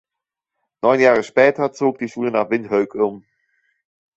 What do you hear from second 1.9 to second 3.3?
die Schule nach Windhoek um.